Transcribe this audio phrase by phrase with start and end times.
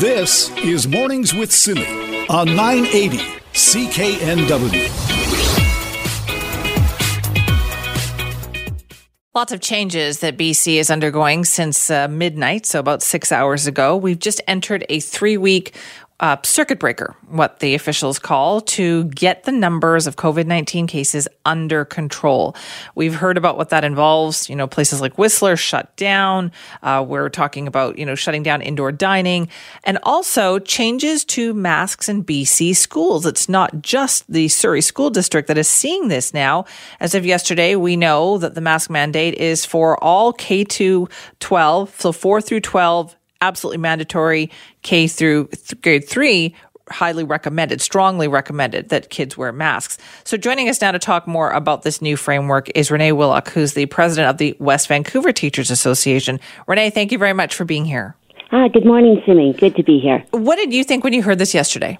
[0.00, 3.16] This is Mornings with Simi on 980
[3.54, 4.90] CKNW.
[9.34, 13.96] Lots of changes that BC is undergoing since uh, midnight, so about six hours ago.
[13.96, 15.74] We've just entered a three week
[16.20, 21.28] uh, circuit breaker, what the officials call, to get the numbers of COVID 19 cases
[21.44, 22.56] under control.
[22.94, 24.48] We've heard about what that involves.
[24.48, 26.52] You know, places like Whistler shut down.
[26.82, 29.48] Uh, we're talking about, you know, shutting down indoor dining
[29.84, 33.26] and also changes to masks in BC schools.
[33.26, 36.64] It's not just the Surrey School District that is seeing this now.
[37.00, 42.12] As of yesterday, we know that the mask mandate is for all K 12, so
[42.12, 44.50] 4 through 12 absolutely mandatory.
[44.82, 46.54] K through th- grade three,
[46.88, 49.98] highly recommended, strongly recommended that kids wear masks.
[50.24, 53.74] So joining us now to talk more about this new framework is Renee Willock, who's
[53.74, 56.38] the president of the West Vancouver Teachers Association.
[56.66, 58.14] Renee, thank you very much for being here.
[58.52, 59.52] Ah, good morning, Simi.
[59.54, 60.24] Good to be here.
[60.30, 61.98] What did you think when you heard this yesterday?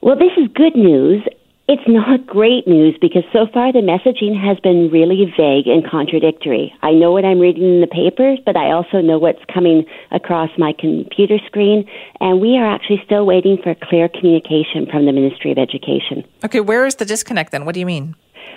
[0.00, 1.22] Well, this is good news.
[1.70, 6.72] It's not great news because so far the messaging has been really vague and contradictory.
[6.80, 10.48] I know what I'm reading in the papers, but I also know what's coming across
[10.56, 11.86] my computer screen,
[12.20, 16.24] and we are actually still waiting for clear communication from the Ministry of Education.
[16.42, 17.66] Okay, where is the disconnect then?
[17.66, 18.16] What do you mean?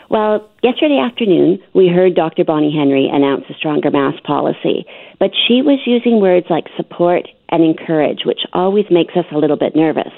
[0.09, 2.45] Well, yesterday afternoon, we heard Dr.
[2.45, 4.86] Bonnie Henry announce a stronger mask policy,
[5.20, 9.58] but she was using words like support and encourage, which always makes us a little
[9.58, 10.14] bit nervous.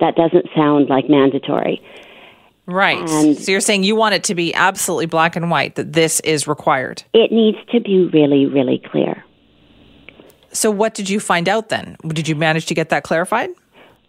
[0.00, 1.80] That doesn't sound like mandatory.
[2.66, 2.98] Right.
[2.98, 6.20] And so you're saying you want it to be absolutely black and white that this
[6.20, 7.04] is required.
[7.12, 9.24] It needs to be really, really clear.
[10.52, 11.96] So what did you find out then?
[12.08, 13.50] Did you manage to get that clarified?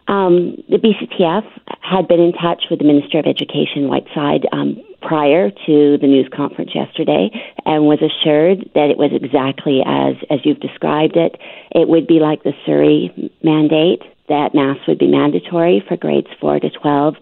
[0.07, 1.43] Um, the BCTF
[1.81, 6.29] had been in touch with the Minister of Education, Whiteside, um, prior to the news
[6.33, 7.29] conference yesterday,
[7.65, 11.35] and was assured that it was exactly as as you've described it.
[11.71, 13.11] It would be like the Surrey
[13.43, 17.15] mandate that masks would be mandatory for grades four to twelve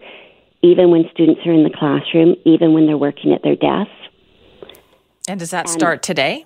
[0.66, 3.92] even when students are in the classroom, even when they're working at their desks.
[5.27, 6.45] And does that start today?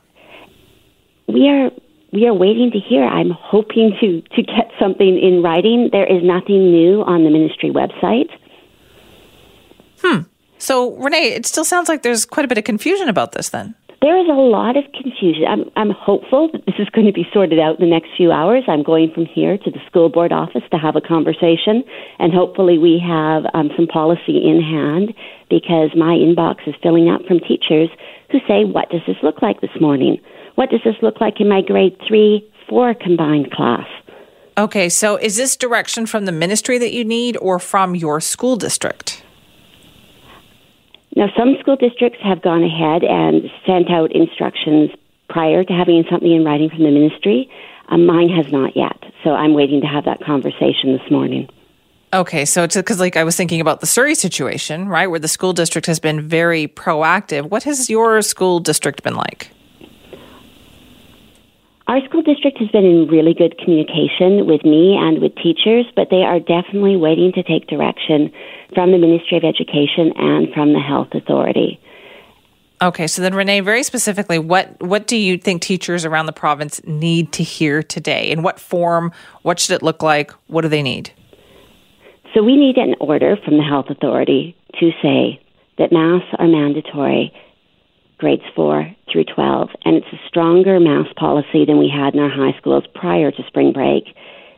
[1.28, 1.72] We are
[2.12, 3.04] we are waiting to hear.
[3.04, 5.90] I'm hoping to to get something in writing.
[5.92, 8.30] There is nothing new on the ministry website.
[10.02, 10.22] Hmm.
[10.58, 13.76] So, Renee, it still sounds like there's quite a bit of confusion about this then.
[14.02, 15.44] There is a lot of confusion.
[15.46, 18.32] I'm, I'm hopeful that this is going to be sorted out in the next few
[18.32, 18.64] hours.
[18.68, 21.84] I'm going from here to the school board office to have a conversation,
[22.18, 25.14] and hopefully, we have um, some policy in hand
[25.50, 27.90] because my inbox is filling up from teachers
[28.32, 30.18] who say, What does this look like this morning?
[30.56, 33.88] What does this look like in my grade three, four combined class?
[34.58, 38.56] Okay, so is this direction from the ministry that you need or from your school
[38.56, 39.24] district?
[41.20, 44.90] Now, some school districts have gone ahead and sent out instructions
[45.28, 47.50] prior to having something in writing from the ministry.
[47.90, 49.04] Uh, mine has not yet.
[49.26, 51.50] So I'm waiting to have that conversation this morning.
[52.14, 55.28] Okay, so it's because, like, I was thinking about the Surrey situation, right, where the
[55.28, 57.50] school district has been very proactive.
[57.50, 59.52] What has your school district been like?
[61.90, 66.12] Our school district has been in really good communication with me and with teachers, but
[66.12, 68.32] they are definitely waiting to take direction
[68.76, 71.80] from the Ministry of Education and from the Health Authority.
[72.80, 76.80] Okay, so then Renee, very specifically, what what do you think teachers around the province
[76.86, 78.30] need to hear today?
[78.30, 79.12] In what form?
[79.42, 80.30] What should it look like?
[80.46, 81.12] What do they need?
[82.36, 85.42] So we need an order from the Health Authority to say
[85.80, 87.34] that masks are mandatory
[88.20, 89.70] grades 4 through 12.
[89.86, 93.44] And it's a stronger mask policy than we had in our high schools prior to
[93.48, 94.06] spring break.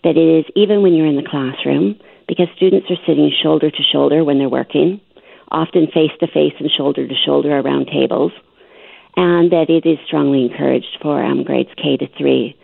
[0.04, 1.96] That it is even when you're in the classroom,
[2.28, 5.00] because students are sitting shoulder to shoulder when they're working,
[5.52, 8.32] often face to face and shoulder to shoulder around tables,
[9.16, 12.58] and that it is strongly encouraged for um, grades K to 3.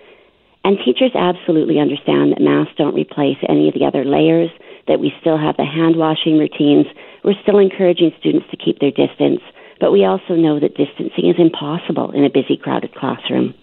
[0.63, 4.49] And teachers absolutely understand that masks don't replace any of the other layers,
[4.87, 6.87] that we still have the hand washing routines.
[7.23, 9.41] We're still encouraging students to keep their distance
[9.79, 13.53] but we also know that distancing is impossible in a busy, crowded classroom.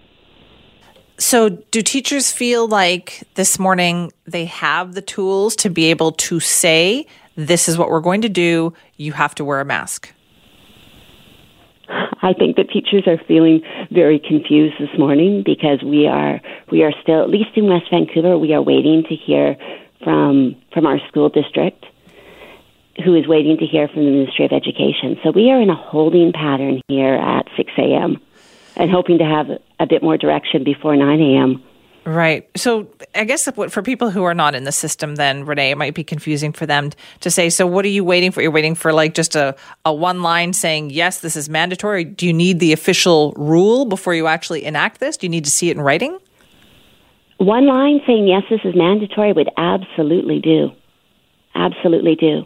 [1.17, 6.41] So, do teachers feel like this morning they have the tools to be able to
[6.41, 7.07] say,
[7.37, 10.13] this is what we're going to do, you have to wear a mask?
[11.89, 16.41] I think that teachers are feeling very confused this morning because we are
[16.73, 19.57] we are still at least in West Vancouver we are waiting to hear
[20.03, 21.85] from from our school district
[23.03, 25.19] who is waiting to hear from the Ministry of Education.
[25.23, 28.21] So we are in a holding pattern here at 6 a.m.
[28.77, 29.49] and hoping to have
[29.81, 31.63] a bit more direction before 9 a.m.
[32.07, 32.49] Right.
[32.55, 35.95] So I guess for people who are not in the system, then Renee, it might
[35.95, 37.49] be confusing for them to say.
[37.49, 38.43] So what are you waiting for?
[38.43, 39.57] You're waiting for like just a,
[39.87, 42.05] a one line saying yes, this is mandatory.
[42.05, 45.17] Do you need the official rule before you actually enact this?
[45.17, 46.19] Do you need to see it in writing?
[47.39, 50.71] one line saying yes, this is mandatory would absolutely do.
[51.55, 52.45] Absolutely do.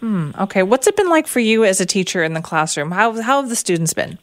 [0.00, 0.30] Hmm.
[0.40, 0.62] Okay.
[0.62, 2.90] What's it been like for you as a teacher in the classroom?
[2.90, 4.18] How how have the students been?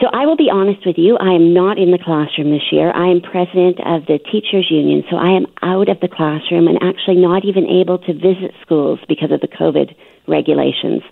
[0.00, 2.90] So I will be honest with you, I am not in the classroom this year.
[2.90, 6.78] I am president of the teachers union, so I am out of the classroom and
[6.80, 9.94] actually not even able to visit schools because of the COVID
[10.26, 11.02] regulations.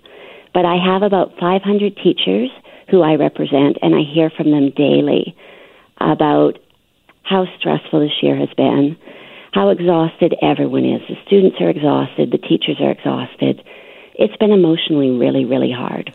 [0.55, 2.49] But I have about 500 teachers
[2.89, 5.35] who I represent and I hear from them daily
[6.01, 6.57] about
[7.21, 8.97] how stressful this year has been,
[9.53, 11.01] how exhausted everyone is.
[11.07, 13.61] The students are exhausted, the teachers are exhausted.
[14.19, 16.13] It's been emotionally really, really hard.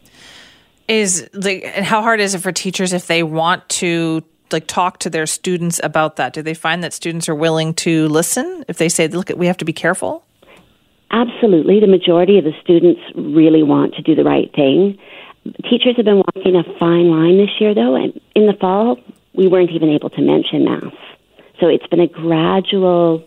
[0.87, 4.23] Is like how hard is it for teachers if they want to
[4.53, 6.35] like talk to their students about that?
[6.35, 9.57] Do they find that students are willing to listen if they say look we have
[9.57, 10.25] to be careful
[11.11, 11.81] absolutely.
[11.81, 14.99] The majority of the students really want to do the right thing.
[15.71, 18.99] Teachers have been walking a fine line this year though and in the fall
[19.33, 20.99] we weren't even able to mention masks
[21.61, 23.25] so it's been a gradual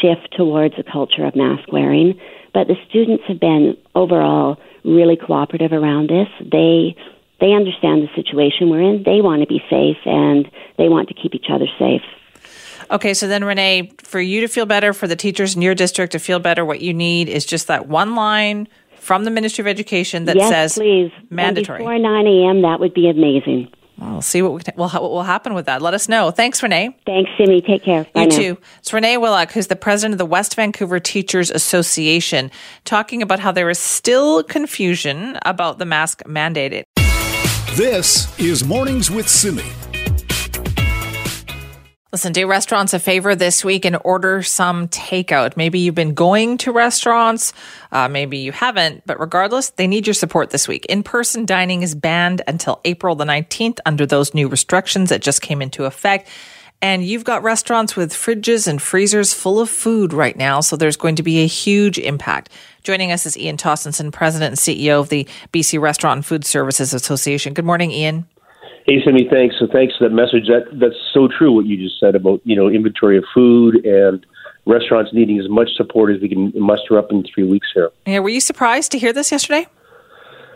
[0.00, 2.18] shift towards a culture of mask wearing
[2.52, 6.28] but the students have been overall really cooperative around this.
[6.40, 6.96] They
[7.40, 9.04] they understand the situation we're in.
[9.04, 12.02] They want to be safe and they want to keep each other safe.
[12.90, 16.12] Okay, so then Renee, for you to feel better, for the teachers in your district
[16.12, 18.66] to feel better, what you need is just that one line
[18.96, 21.12] from the Ministry of Education that yes, says please.
[21.30, 21.78] mandatory.
[21.78, 23.70] And before 9 a.m., that would be amazing.
[23.98, 25.82] We'll see what, we can, what will happen with that.
[25.82, 26.30] Let us know.
[26.30, 26.96] Thanks, Renee.
[27.04, 27.60] Thanks, Simi.
[27.60, 28.04] Take care.
[28.14, 28.36] Bye you now.
[28.36, 28.58] too.
[28.78, 32.50] It's Renee Willock, who's the president of the West Vancouver Teachers Association,
[32.84, 36.84] talking about how there is still confusion about the mask mandate.
[37.74, 39.64] This is Mornings with Simi.
[42.10, 45.58] Listen, do restaurants a favor this week and order some takeout.
[45.58, 47.52] Maybe you've been going to restaurants,
[47.92, 50.86] uh, maybe you haven't, but regardless, they need your support this week.
[50.86, 55.42] In person dining is banned until April the 19th under those new restrictions that just
[55.42, 56.28] came into effect.
[56.80, 60.96] And you've got restaurants with fridges and freezers full of food right now, so there's
[60.96, 62.50] going to be a huge impact.
[62.84, 66.94] Joining us is Ian Tostenson, President and CEO of the BC Restaurant and Food Services
[66.94, 67.52] Association.
[67.52, 68.26] Good morning, Ian.
[68.88, 69.56] Hey, Simi, thanks.
[69.58, 70.48] So thanks for that message.
[70.48, 71.52] That that's so true.
[71.52, 74.24] What you just said about you know inventory of food and
[74.64, 77.90] restaurants needing as much support as we can muster up in three weeks here.
[78.06, 79.66] Yeah, were you surprised to hear this yesterday?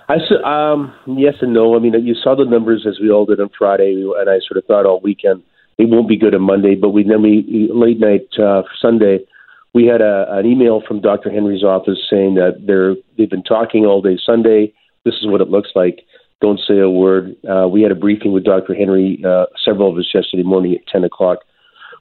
[0.08, 1.76] I um yes and no.
[1.76, 4.56] I mean, you saw the numbers as we all did on Friday, and I sort
[4.56, 5.42] of thought all weekend
[5.76, 6.74] it won't be good on Monday.
[6.74, 9.26] But we then we late night uh, Sunday
[9.74, 11.30] we had a, an email from Dr.
[11.30, 14.72] Henry's office saying that they're they've been talking all day Sunday.
[15.04, 16.00] This is what it looks like
[16.42, 17.36] don't say a word.
[17.48, 18.74] Uh, we had a briefing with Dr.
[18.74, 21.38] Henry, uh, several of us yesterday morning at 10 o'clock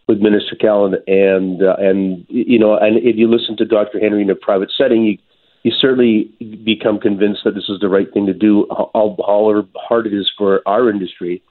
[0.07, 3.99] with Minister Kahlon, and uh, and you know, and if you listen to Dr.
[3.99, 5.17] Henry in a private setting, you
[5.63, 6.31] you certainly
[6.65, 8.65] become convinced that this is the right thing to do.
[8.71, 11.41] How, how hard it is for our industry.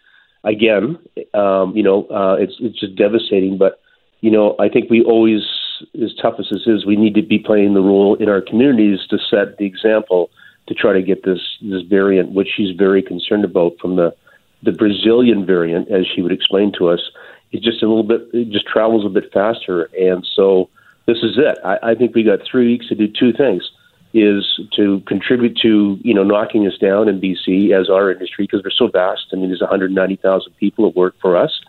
[0.42, 0.98] Again,
[1.32, 3.56] um, you know, uh, it's it's just devastating.
[3.56, 3.80] But
[4.20, 5.42] you know, I think we always,
[6.02, 9.00] as tough as this is, we need to be playing the role in our communities
[9.10, 10.30] to set the example
[10.70, 14.14] to try to get this this variant, which she's very concerned about from the
[14.62, 17.00] the Brazilian variant, as she would explain to us.
[17.50, 20.70] It just a little bit, it just travels a bit faster, and so
[21.06, 21.58] this is it.
[21.64, 23.68] I, I think we got three weeks to do two things:
[24.14, 28.62] is to contribute to you know knocking us down in BC as our industry because
[28.62, 29.26] we're so vast.
[29.32, 31.60] I mean, there's 190,000 people that work for us.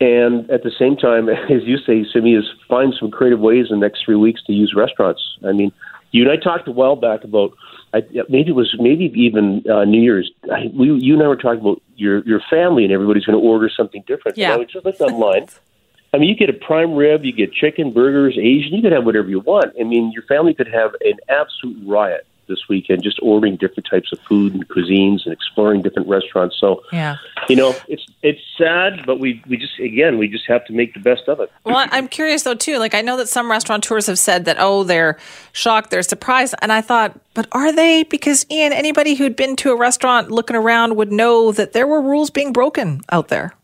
[0.00, 3.80] And at the same time, as you say, Simi, is find some creative ways in
[3.80, 5.22] the next three weeks to use restaurants.
[5.44, 5.72] I mean,
[6.14, 7.54] you and I talked a while back about
[7.92, 10.30] I, maybe it was maybe even uh, New Year's.
[10.44, 13.44] I, we, you and I were talking about your your family, and everybody's going to
[13.44, 14.38] order something different.
[14.38, 15.48] Yeah, know, just looked online.
[16.14, 18.74] I mean, you get a prime rib, you get chicken, burgers, Asian.
[18.74, 19.74] You could have whatever you want.
[19.80, 24.12] I mean, your family could have an absolute riot this weekend, just ordering different types
[24.12, 26.56] of food and cuisines and exploring different restaurants.
[26.58, 27.16] So, yeah,
[27.48, 30.94] you know, it's it's sad, but we we just again we just have to make
[30.94, 31.50] the best of it.
[31.64, 32.78] Well, I'm curious though too.
[32.78, 35.18] Like I know that some restaurateurs have said that oh they're
[35.52, 38.04] shocked, they're surprised, and I thought, but are they?
[38.04, 42.00] Because Ian, anybody who'd been to a restaurant looking around would know that there were
[42.00, 43.54] rules being broken out there.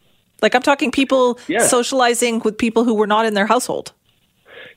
[0.43, 1.67] Like I'm talking people yeah.
[1.67, 3.93] socializing with people who were not in their household.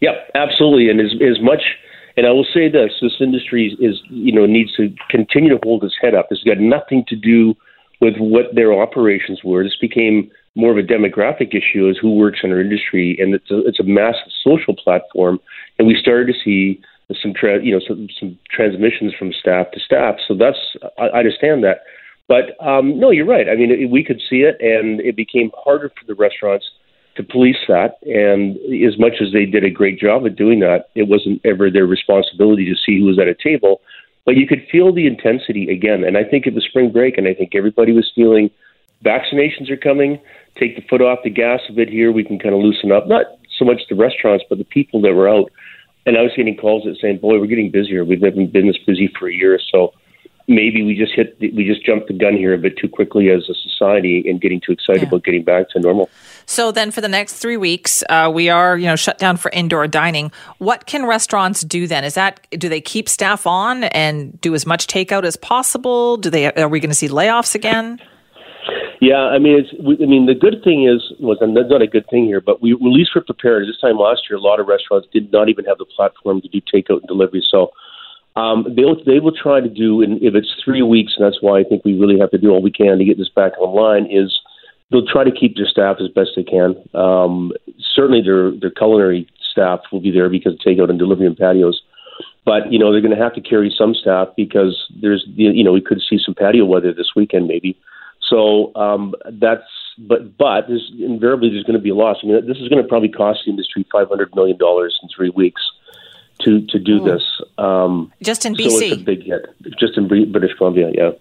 [0.01, 1.61] Yep, absolutely, and as as much
[2.15, 5.83] and I will say this: this industry is, you know, needs to continue to hold
[5.83, 6.29] its head up.
[6.29, 7.55] This has got nothing to do
[8.01, 9.63] with what their operations were.
[9.63, 13.49] This became more of a demographic issue as who works in our industry, and it's
[13.49, 15.39] a, it's a massive social platform.
[15.79, 16.81] And we started to see
[17.21, 20.15] some, tra- you know, some, some transmissions from staff to staff.
[20.27, 20.57] So that's
[20.97, 21.79] I, I understand that,
[22.27, 23.49] but um, no, you're right.
[23.49, 26.65] I mean, it, we could see it, and it became harder for the restaurants
[27.15, 27.97] to police that.
[28.03, 31.69] And as much as they did a great job at doing that, it wasn't ever
[31.69, 33.81] their responsibility to see who was at a table.
[34.25, 36.03] But you could feel the intensity again.
[36.03, 38.49] And I think it was spring break, and I think everybody was feeling
[39.03, 40.19] vaccinations are coming.
[40.55, 42.11] Take the foot off the gas a bit here.
[42.11, 43.07] We can kind of loosen up.
[43.07, 43.25] Not
[43.57, 45.51] so much the restaurants, but the people that were out.
[46.05, 48.03] And I was getting calls that saying, "Boy, we're getting busier.
[48.03, 49.93] We've never been this busy for a year." or So
[50.47, 53.49] maybe we just hit, we just jumped the gun here a bit too quickly as
[53.49, 55.07] a society and getting too excited yeah.
[55.07, 56.09] about getting back to normal.
[56.45, 59.51] So then, for the next three weeks, uh, we are you know shut down for
[59.51, 60.31] indoor dining.
[60.57, 62.03] What can restaurants do then?
[62.03, 66.17] Is that do they keep staff on and do as much takeout as possible?
[66.17, 67.99] Do they are we going to see layoffs again?
[69.03, 69.69] Yeah, I mean, it's.
[70.01, 72.71] I mean, the good thing is was, that's not a good thing here, but we
[72.71, 73.67] at least we're prepared.
[73.67, 76.47] This time last year, a lot of restaurants did not even have the platform to
[76.47, 77.43] do takeout and delivery.
[77.51, 77.71] So
[78.35, 81.59] um, they'll they will try to do, and if it's three weeks, and that's why
[81.59, 84.07] I think we really have to do all we can to get this back online.
[84.09, 84.39] Is
[84.91, 86.75] they'll try to keep their staff as best they can.
[86.95, 87.51] Um,
[87.93, 91.81] certainly, their their culinary staff will be there because of takeout and delivery and patios.
[92.43, 95.71] But you know they're going to have to carry some staff because there's you know
[95.71, 97.79] we could see some patio weather this weekend maybe.
[98.29, 102.17] So um, that's but but there's invariably there's going to be a loss.
[102.23, 105.09] I mean this is going to probably cost the industry five hundred million dollars in
[105.15, 105.61] three weeks
[106.41, 107.05] to to do oh.
[107.05, 107.41] this.
[107.57, 109.45] Um, just in BC, so it's a big hit.
[109.79, 111.11] Just in British Columbia, yeah.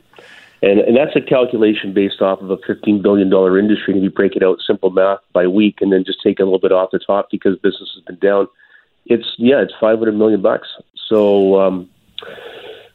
[0.62, 3.94] And, and that's a calculation based off of a $15 billion industry.
[3.94, 6.44] And if you break it out simple math by week and then just take a
[6.44, 8.46] little bit off the top because business has been down,
[9.06, 10.68] it's, yeah, it's 500 million bucks.
[11.08, 11.90] So, um,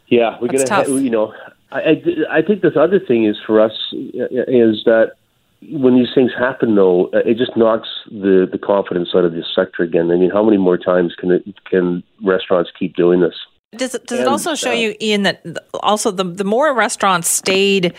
[0.08, 1.34] yeah, we're going to, you know,
[1.72, 2.04] I, I,
[2.38, 5.16] I think this other thing is for us is that
[5.62, 9.84] when these things happen, though, it just knocks the, the confidence out of this sector
[9.84, 10.12] again.
[10.12, 13.36] I mean, how many more times can it, can restaurants keep doing this?
[13.76, 15.46] Does it, does and, it also show uh, you, Ian, that
[15.82, 17.94] also the, the more restaurants stayed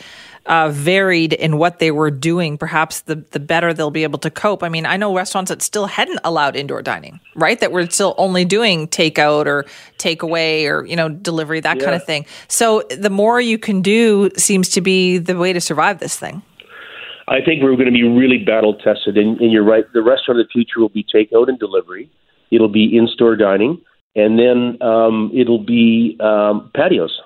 [0.46, 4.30] uh, varied in what they were doing, perhaps the, the better they'll be able to
[4.30, 4.62] cope.
[4.62, 7.60] I mean, I know restaurants that still hadn't allowed indoor dining, right?
[7.60, 9.66] That were still only doing takeout or
[9.98, 11.84] takeaway or, you know, delivery, that yeah.
[11.84, 12.24] kind of thing.
[12.48, 16.42] So the more you can do seems to be the way to survive this thing.
[17.28, 19.16] I think we're going to be really battle tested.
[19.16, 22.10] And, and you're right, the restaurant of the future will be takeout and delivery,
[22.50, 23.80] it'll be in store dining
[24.18, 27.20] and then um, it'll be um, patios.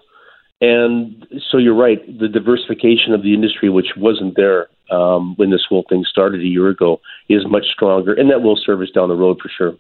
[0.61, 5.65] And so you're right, the diversification of the industry, which wasn't there um, when this
[5.69, 9.09] whole thing started a year ago, is much stronger, and that will serve us down
[9.09, 9.75] the road for sure.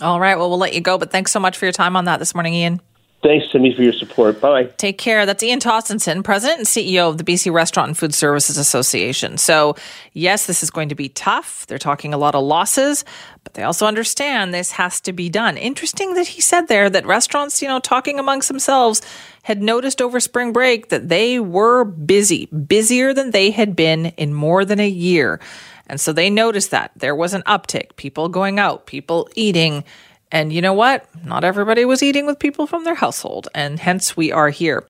[0.00, 2.06] All right, well, we'll let you go, but thanks so much for your time on
[2.06, 2.80] that this morning, Ian.
[3.22, 4.40] Thanks, Simi, for your support.
[4.40, 4.64] Bye.
[4.64, 5.24] Take care.
[5.24, 9.38] That's Ian Tostenson, President and CEO of the BC Restaurant and Food Services Association.
[9.38, 9.76] So,
[10.12, 11.64] yes, this is going to be tough.
[11.68, 13.04] They're talking a lot of losses,
[13.44, 15.56] but they also understand this has to be done.
[15.56, 19.02] Interesting that he said there that restaurants, you know, talking amongst themselves,
[19.44, 24.34] had noticed over spring break that they were busy, busier than they had been in
[24.34, 25.38] more than a year.
[25.86, 29.84] And so they noticed that there was an uptick, people going out, people eating
[30.32, 31.06] and you know what?
[31.24, 34.88] Not everybody was eating with people from their household, and hence we are here.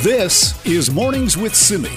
[0.00, 1.90] This is Mornings with Simi.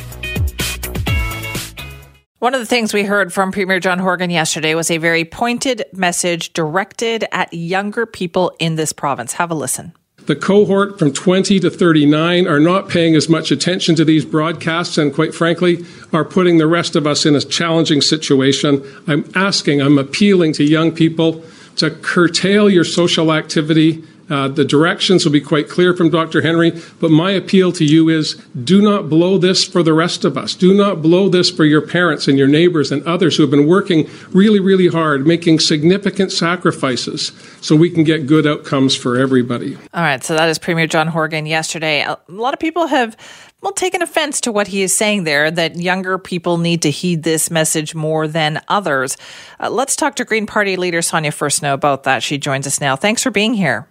[2.40, 5.86] One of the things we heard from Premier John Horgan yesterday was a very pointed
[5.94, 9.34] message directed at younger people in this province.
[9.34, 9.94] Have a listen.
[10.26, 14.98] The cohort from 20 to 39 are not paying as much attention to these broadcasts
[14.98, 18.84] and, quite frankly, are putting the rest of us in a challenging situation.
[19.08, 21.44] I'm asking, I'm appealing to young people
[21.78, 24.04] to curtail your social activity.
[24.30, 26.42] Uh, the directions will be quite clear from Dr.
[26.42, 30.38] Henry, but my appeal to you is do not blow this for the rest of
[30.38, 30.54] us.
[30.54, 33.66] Do not blow this for your parents and your neighbors and others who have been
[33.66, 39.76] working really, really hard, making significant sacrifices so we can get good outcomes for everybody.
[39.96, 42.02] All right, so that is Premier John Horgan yesterday.
[42.02, 43.18] A lot of people have
[43.62, 47.24] well, taken offense to what he is saying there that younger people need to heed
[47.24, 49.18] this message more than others.
[49.60, 52.24] Uh, let's talk to Green Party leader Sonia Furstenau about that.
[52.24, 52.96] She joins us now.
[52.96, 53.88] Thanks for being here.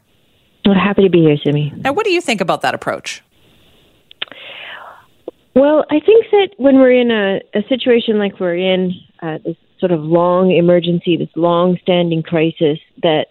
[0.65, 1.73] Well, happy to be here, Simi.
[1.77, 3.23] Now, what do you think about that approach?
[5.55, 9.57] Well, I think that when we're in a, a situation like we're in, uh, this
[9.81, 13.27] sort of long emergency, this long standing crisis, that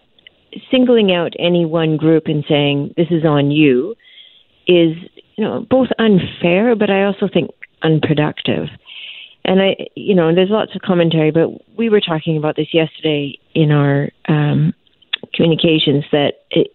[0.70, 3.94] singling out any one group and saying, this is on you,
[4.66, 4.96] is
[5.38, 7.52] you know, both unfair, but I also think
[7.82, 8.66] unproductive.
[9.44, 13.38] And I, you know, there's lots of commentary, but we were talking about this yesterday
[13.54, 14.74] in our um,
[15.32, 16.74] communications that, it,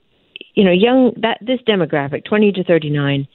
[0.56, 3.28] you know, young that this demographic, 20 to 39,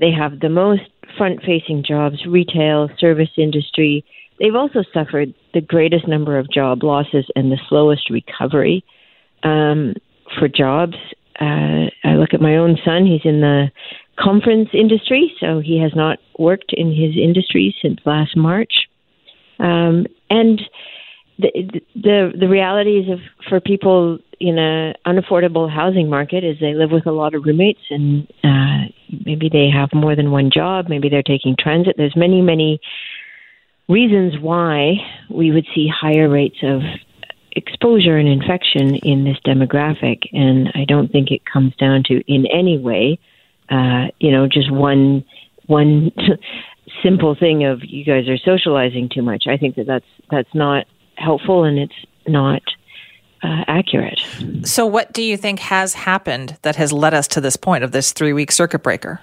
[0.00, 0.88] they have the most
[1.18, 4.02] front-facing jobs, retail, service industry.
[4.40, 8.86] They've also suffered the greatest number of job losses and the slowest recovery
[9.42, 9.94] um,
[10.38, 10.96] for jobs.
[11.38, 13.70] Uh, I look at my own son; he's in the
[14.18, 18.72] conference industry, so he has not worked in his industry since last March.
[19.58, 20.60] Um, and
[21.38, 26.90] the, the the realities of for people in a unaffordable housing market is they live
[26.90, 28.90] with a lot of roommates and uh,
[29.24, 31.94] maybe they have more than one job, maybe they're taking transit.
[31.96, 32.80] There's many many
[33.88, 34.94] reasons why
[35.30, 36.80] we would see higher rates of
[37.54, 42.46] exposure and infection in this demographic, and I don't think it comes down to in
[42.46, 43.18] any way,
[43.70, 45.24] uh, you know, just one
[45.66, 46.10] one
[47.02, 49.44] simple thing of you guys are socializing too much.
[49.48, 51.94] I think that that's that's not helpful and it's
[52.26, 52.62] not
[53.42, 54.20] uh, accurate.
[54.64, 57.92] So, what do you think has happened that has led us to this point of
[57.92, 59.20] this three week circuit breaker?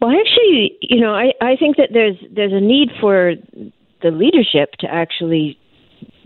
[0.00, 3.34] Well, actually, you know, I, I think that there's there's a need for
[4.02, 5.58] the leadership to actually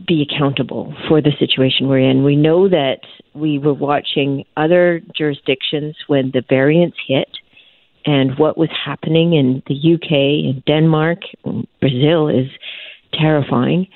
[0.06, 2.24] be accountable for the situation we're in.
[2.24, 3.00] We know that
[3.34, 7.28] we were watching other jurisdictions when the variants hit
[8.06, 11.20] and what was happening in the UK and Denmark,
[11.80, 12.50] Brazil is
[13.12, 13.86] terrifying.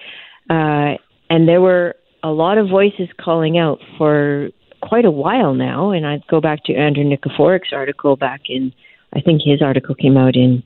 [0.49, 0.95] Uh,
[1.31, 4.49] and there were a lot of voices calling out for
[4.83, 5.91] quite a while now.
[5.91, 8.73] And I'd go back to Andrew Nikiforuk's article back in,
[9.15, 10.63] I think his article came out in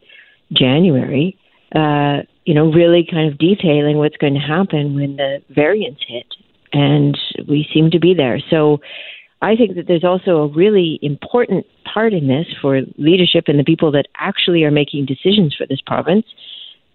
[0.52, 1.36] January.
[1.74, 6.26] Uh, you know, really kind of detailing what's going to happen when the variants hit.
[6.72, 7.16] And
[7.48, 8.40] we seem to be there.
[8.50, 8.80] So
[9.42, 13.64] I think that there's also a really important part in this for leadership and the
[13.64, 16.26] people that actually are making decisions for this province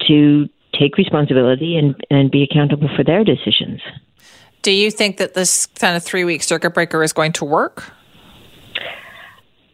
[0.07, 0.47] to
[0.79, 3.81] take responsibility and, and be accountable for their decisions.
[4.61, 7.91] Do you think that this kind of three week circuit breaker is going to work?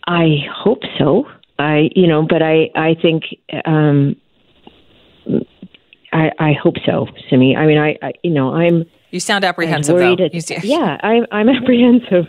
[0.08, 1.26] I hope so.
[1.60, 3.24] I, you know, but I, I think,
[3.66, 4.16] um,
[6.12, 7.56] I, I hope so, Simi.
[7.56, 8.86] I mean, I, I you know, I'm.
[9.12, 10.14] You sound apprehensive, though.
[10.14, 12.26] At, yeah, I, I'm apprehensive.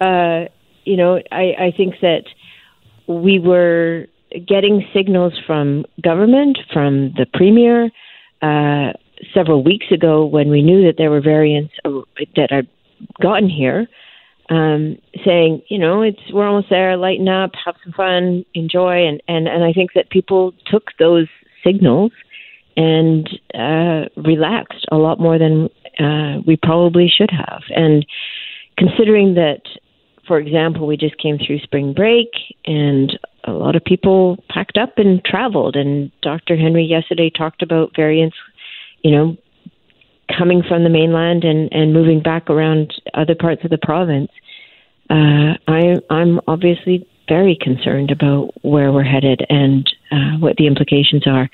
[0.00, 0.44] Uh,
[0.84, 2.24] you know, I, I think that
[3.06, 4.06] we were
[4.46, 7.90] getting signals from government, from the premier,
[8.40, 8.92] uh,
[9.34, 11.74] several weeks ago when we knew that there were variants
[12.36, 12.66] that had
[13.20, 13.86] gotten here,
[14.50, 19.22] um, saying, you know, it's we're almost there, lighten up, have some fun, enjoy, and
[19.28, 21.28] and and I think that people took those
[21.64, 22.12] signals
[22.76, 28.06] and uh, relaxed a lot more than uh, we probably should have, and
[28.76, 29.60] considering that
[30.26, 32.28] for example, we just came through spring break
[32.64, 35.76] and a lot of people packed up and traveled.
[35.76, 36.56] And Dr.
[36.56, 38.36] Henry yesterday talked about variants,
[39.02, 39.36] you know,
[40.36, 44.30] coming from the mainland and, and moving back around other parts of the province.
[45.10, 51.26] Uh, I, I'm obviously very concerned about where we're headed and uh, what the implications
[51.26, 51.50] are.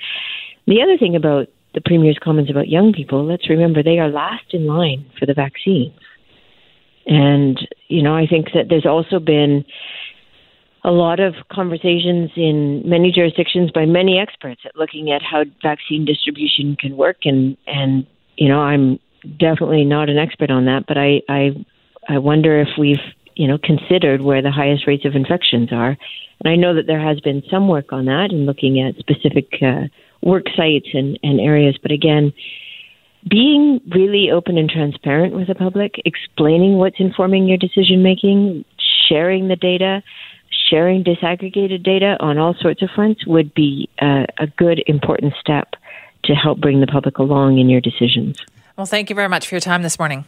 [0.69, 4.53] The other thing about the Premier's comments about young people, let's remember they are last
[4.53, 5.93] in line for the vaccines.
[7.07, 9.65] And, you know, I think that there's also been
[10.83, 16.05] a lot of conversations in many jurisdictions by many experts at looking at how vaccine
[16.05, 18.97] distribution can work and and you know I'm
[19.37, 21.65] definitely not an expert on that but I I
[22.07, 23.03] I wonder if we've
[23.35, 25.97] you know considered where the highest rates of infections are
[26.39, 29.49] and I know that there has been some work on that and looking at specific
[29.61, 29.89] uh,
[30.21, 32.33] work sites and and areas but again
[33.27, 38.63] being really open and transparent with the public, explaining what's informing your decision making,
[39.09, 40.01] sharing the data,
[40.69, 45.73] sharing disaggregated data on all sorts of fronts would be a, a good, important step
[46.23, 48.37] to help bring the public along in your decisions.
[48.77, 50.25] Well, thank you very much for your time this morning.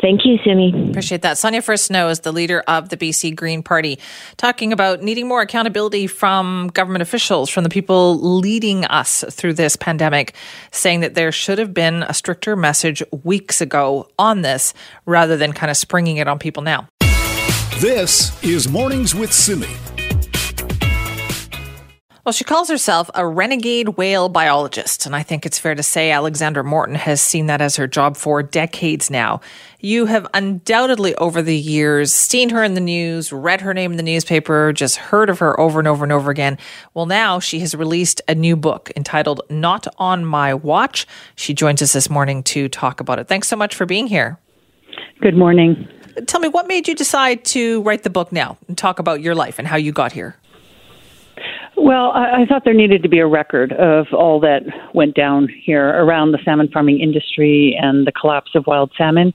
[0.00, 0.90] Thank you, Simi.
[0.90, 1.38] Appreciate that.
[1.38, 3.98] Sonia Furstenau is the leader of the BC Green Party,
[4.36, 9.74] talking about needing more accountability from government officials, from the people leading us through this
[9.74, 10.34] pandemic,
[10.70, 14.72] saying that there should have been a stricter message weeks ago on this
[15.04, 16.86] rather than kind of springing it on people now.
[17.80, 19.68] This is Mornings with Simi.
[22.28, 26.10] Well, she calls herself a renegade whale biologist, and I think it's fair to say
[26.10, 29.40] Alexandra Morton has seen that as her job for decades now.
[29.80, 33.96] You have undoubtedly over the years seen her in the news, read her name in
[33.96, 36.58] the newspaper, just heard of her over and over and over again.
[36.92, 41.06] Well, now she has released a new book entitled Not on My Watch.
[41.34, 43.26] She joins us this morning to talk about it.
[43.26, 44.38] Thanks so much for being here.
[45.22, 45.88] Good morning.
[46.26, 49.34] Tell me, what made you decide to write the book now and talk about your
[49.34, 50.36] life and how you got here?
[51.80, 54.62] Well, I, I thought there needed to be a record of all that
[54.94, 59.32] went down here around the salmon farming industry and the collapse of wild salmon.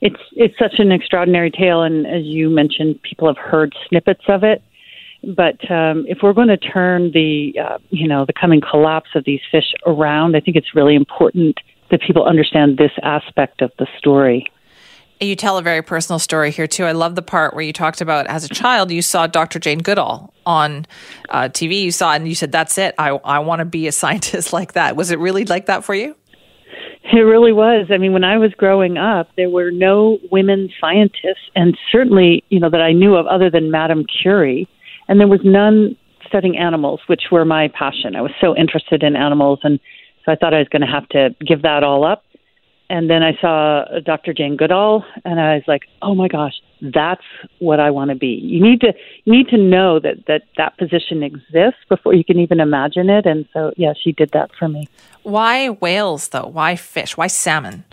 [0.00, 4.42] It's it's such an extraordinary tale, and as you mentioned, people have heard snippets of
[4.44, 4.62] it.
[5.24, 9.24] But um, if we're going to turn the uh, you know the coming collapse of
[9.24, 11.58] these fish around, I think it's really important
[11.90, 14.50] that people understand this aspect of the story.
[15.20, 16.84] You tell a very personal story here too.
[16.84, 19.58] I love the part where you talked about as a child you saw Dr.
[19.58, 20.86] Jane Goodall on
[21.30, 21.80] uh, TV.
[21.80, 22.94] You saw and you said, "That's it.
[22.98, 25.94] I I want to be a scientist like that." Was it really like that for
[25.94, 26.14] you?
[27.12, 27.86] It really was.
[27.90, 32.58] I mean, when I was growing up, there were no women scientists, and certainly, you
[32.58, 34.68] know, that I knew of other than Madame Curie,
[35.08, 38.16] and there was none studying animals, which were my passion.
[38.16, 39.78] I was so interested in animals, and
[40.24, 42.24] so I thought I was going to have to give that all up
[42.88, 44.32] and then I saw Dr.
[44.32, 47.24] Jane Goodall, and I was like, "Oh my gosh, that's
[47.58, 48.92] what I want to be." You need to
[49.24, 53.26] you need to know that that that position exists before you can even imagine it.
[53.26, 54.88] And so, yeah, she did that for me.
[55.22, 56.46] Why whales though?
[56.46, 57.16] Why fish?
[57.16, 57.84] Why salmon?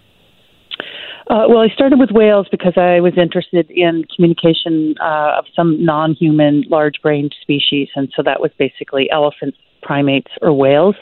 [1.29, 5.83] Uh, well, I started with whales because I was interested in communication uh, of some
[5.83, 10.95] non-human large-brained species, and so that was basically elephants, primates, or whales.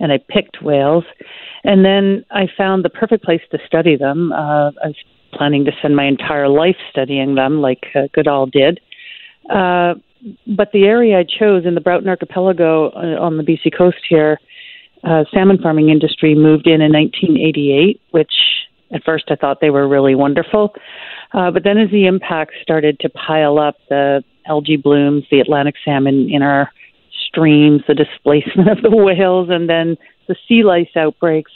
[0.00, 1.04] And I picked whales,
[1.64, 4.32] and then I found the perfect place to study them.
[4.32, 4.96] Uh, I was
[5.32, 8.80] planning to spend my entire life studying them, like uh, Goodall did.
[9.50, 9.94] Uh,
[10.46, 14.38] but the area I chose in the Broughton Archipelago uh, on the BC coast here,
[15.04, 18.32] uh, salmon farming industry moved in in 1988, which
[18.92, 20.74] at first I thought they were really wonderful.
[21.32, 25.74] Uh, but then as the impacts started to pile up, the algae blooms, the Atlantic
[25.84, 26.70] salmon in our
[27.38, 29.96] streams, the displacement of the whales, and then
[30.26, 31.52] the sea lice outbreaks,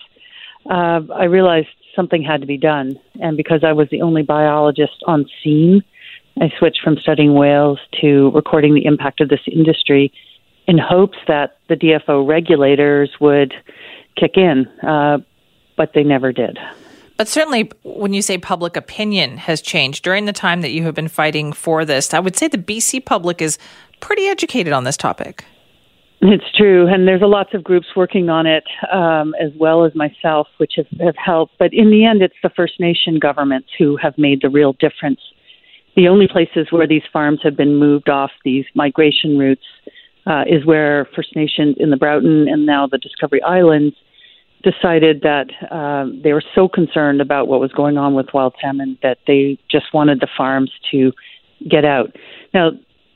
[0.70, 2.98] uh, I realized something had to be done.
[3.20, 5.82] And because I was the only biologist on scene,
[6.40, 10.12] I switched from studying whales to recording the impact of this industry
[10.66, 13.52] in hopes that the DFO regulators would
[14.16, 15.18] kick in, uh,
[15.76, 16.58] but they never did.
[17.18, 20.94] But certainly, when you say public opinion has changed during the time that you have
[20.94, 23.58] been fighting for this, I would say the BC public is
[24.00, 25.44] pretty educated on this topic.
[26.24, 29.92] It's true, and there's a lots of groups working on it, um, as well as
[29.96, 31.54] myself, which have, have helped.
[31.58, 35.18] But in the end, it's the First Nation governments who have made the real difference.
[35.96, 39.64] The only places where these farms have been moved off these migration routes
[40.24, 43.96] uh, is where First Nations in the Broughton and now the Discovery Islands
[44.62, 48.96] decided that uh, they were so concerned about what was going on with wild salmon
[49.02, 51.10] that they just wanted the farms to
[51.68, 52.14] get out.
[52.54, 52.70] Now,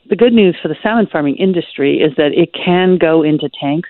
[0.09, 3.89] the good news for the salmon farming industry is that it can go into tanks.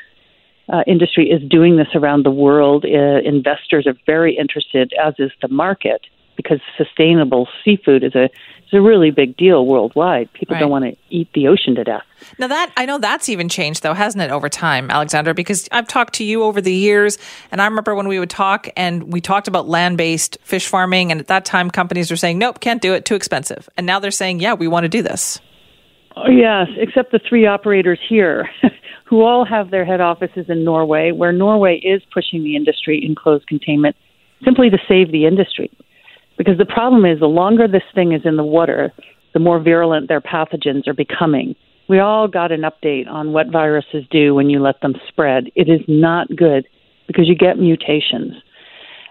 [0.69, 2.83] Uh, industry is doing this around the world.
[2.85, 6.01] Uh, investors are very interested, as is the market,
[6.35, 10.31] because sustainable seafood is a is a really big deal worldwide.
[10.33, 10.59] People right.
[10.59, 12.03] don't want to eat the ocean to death.
[12.37, 15.33] Now that I know that's even changed though, hasn't it, over time, Alexandra?
[15.33, 17.17] Because I've talked to you over the years,
[17.49, 21.13] and I remember when we would talk and we talked about land based fish farming,
[21.13, 23.99] and at that time companies were saying, "Nope, can't do it, too expensive," and now
[23.99, 25.39] they're saying, "Yeah, we want to do this."
[26.25, 28.49] Oh, yes, except the three operators here,
[29.05, 33.13] who all have their head offices in Norway, where Norway is pushing the industry in
[33.13, 33.95] closed containment
[34.43, 35.69] simply to save the industry.
[36.37, 38.93] Because the problem is, the longer this thing is in the water,
[39.33, 41.55] the more virulent their pathogens are becoming.
[41.87, 45.51] We all got an update on what viruses do when you let them spread.
[45.55, 46.67] It is not good
[47.07, 48.33] because you get mutations.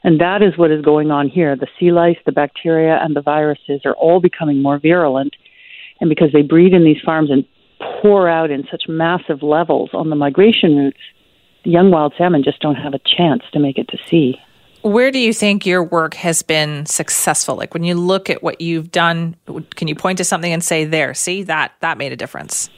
[0.04, 1.56] And that is what is going on here.
[1.56, 5.34] The sea lice, the bacteria, and the viruses are all becoming more virulent
[6.00, 7.44] and because they breed in these farms and
[8.00, 10.98] pour out in such massive levels on the migration routes,
[11.64, 14.36] young wild salmon just don't have a chance to make it to sea.
[14.82, 17.56] Where do you think your work has been successful?
[17.56, 19.34] Like when you look at what you've done,
[19.74, 22.70] can you point to something and say, "There, see that that made a difference"?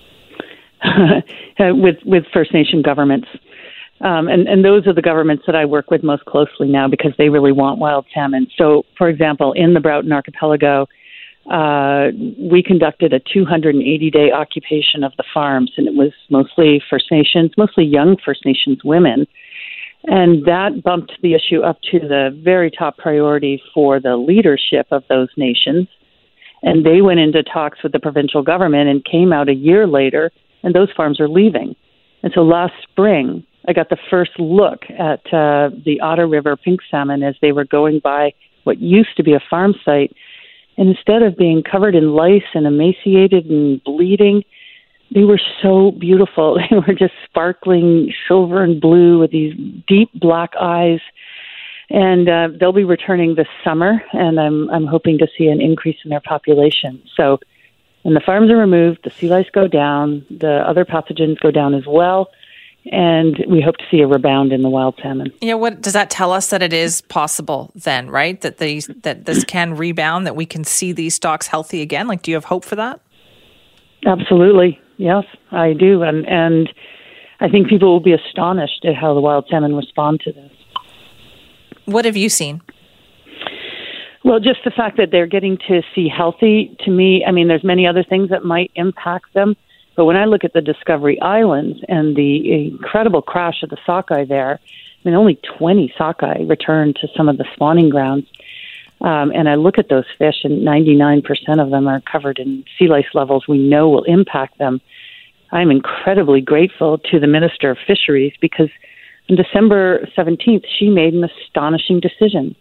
[1.60, 3.28] with with First Nation governments,
[4.00, 7.12] um, and and those are the governments that I work with most closely now because
[7.18, 8.46] they really want wild salmon.
[8.56, 10.86] So, for example, in the Broughton Archipelago,
[11.50, 12.08] uh,
[12.38, 17.52] we conducted a 280 day occupation of the farms, and it was mostly First Nations,
[17.56, 19.26] mostly young First Nations women.
[20.04, 25.02] And that bumped the issue up to the very top priority for the leadership of
[25.08, 25.88] those nations.
[26.62, 30.30] And they went into talks with the provincial government and came out a year later,
[30.62, 31.74] and those farms are leaving.
[32.22, 36.80] And so last spring, I got the first look at uh, the Ahta River pink
[36.90, 38.32] salmon as they were going by
[38.64, 40.12] what used to be a farm site
[40.78, 44.44] and instead of being covered in lice and emaciated and bleeding,
[45.12, 46.58] they were so beautiful.
[46.70, 49.54] They were just sparkling silver and blue with these
[49.88, 51.00] deep black eyes.
[51.90, 55.96] And uh, they'll be returning this summer, and I'm I'm hoping to see an increase
[56.04, 57.02] in their population.
[57.16, 57.40] So,
[58.02, 61.72] when the farms are removed, the sea lice go down, the other pathogens go down
[61.72, 62.28] as well,
[62.92, 65.32] and we hope to see a rebound in the wild salmon.
[65.40, 68.40] Yeah, what does that tell us that it is possible then, right?
[68.40, 72.08] That these that this can rebound, that we can see these stocks healthy again?
[72.08, 73.00] Like do you have hope for that?
[74.06, 74.80] Absolutely.
[74.96, 76.02] Yes, I do.
[76.02, 76.72] And and
[77.40, 80.50] I think people will be astonished at how the wild salmon respond to this.
[81.84, 82.60] What have you seen?
[84.24, 87.64] Well, just the fact that they're getting to see healthy to me, I mean there's
[87.64, 89.56] many other things that might impact them
[89.98, 94.24] but when I look at the Discovery Islands and the incredible crash of the sockeye
[94.24, 98.28] there, I mean, only 20 sockeye returned to some of the spawning grounds.
[99.00, 101.24] Um, and I look at those fish, and 99%
[101.60, 104.80] of them are covered in sea lice levels we know will impact them.
[105.50, 108.70] I'm incredibly grateful to the Minister of Fisheries because
[109.28, 112.54] on December 17th, she made an astonishing decision.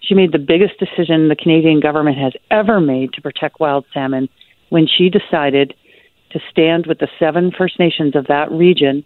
[0.00, 4.28] She made the biggest decision the Canadian government has ever made to protect wild salmon
[4.68, 5.72] when she decided
[6.34, 9.04] to stand with the seven First Nations of that region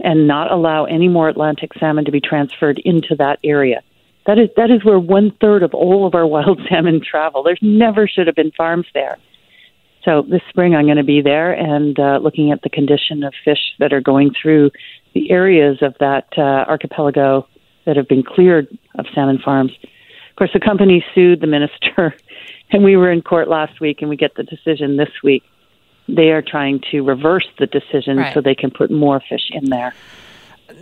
[0.00, 3.82] and not allow any more Atlantic salmon to be transferred into that area.
[4.26, 7.42] That is that is where one third of all of our wild salmon travel.
[7.42, 9.16] There never should have been farms there.
[10.04, 13.34] So this spring I'm going to be there and uh, looking at the condition of
[13.44, 14.70] fish that are going through
[15.14, 17.48] the areas of that uh, archipelago
[17.86, 18.68] that have been cleared
[18.98, 19.72] of salmon farms.
[19.82, 22.14] Of course, the company sued the minister,
[22.70, 25.42] and we were in court last week, and we get the decision this week.
[26.08, 28.34] They are trying to reverse the decision right.
[28.34, 29.94] so they can put more fish in there.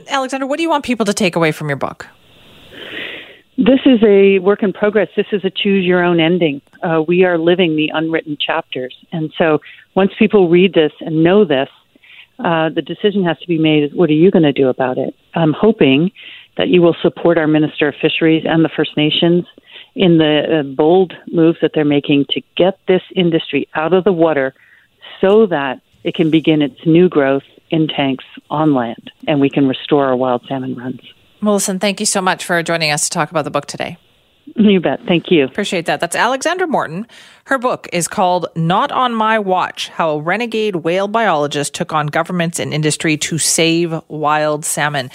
[0.08, 2.06] Alexandra, what do you want people to take away from your book?
[3.58, 5.08] This is a work in progress.
[5.16, 6.60] This is a choose your own ending.
[6.82, 8.94] Uh, we are living the unwritten chapters.
[9.12, 9.60] And so
[9.94, 11.68] once people read this and know this,
[12.38, 15.14] uh, the decision has to be made what are you going to do about it?
[15.34, 16.12] I'm hoping
[16.58, 19.46] that you will support our Minister of Fisheries and the First Nations
[19.94, 24.12] in the uh, bold moves that they're making to get this industry out of the
[24.12, 24.54] water
[25.20, 29.66] so that it can begin its new growth in tanks on land and we can
[29.66, 31.00] restore our wild salmon runs.
[31.40, 33.98] Melissa, thank you so much for joining us to talk about the book today.
[34.54, 35.00] You bet.
[35.06, 35.44] Thank you.
[35.44, 36.00] Appreciate that.
[36.00, 37.06] That's Alexandra Morton.
[37.46, 42.06] Her book is called Not on My Watch How a Renegade Whale Biologist Took on
[42.06, 45.10] Governments and Industry to Save Wild Salmon.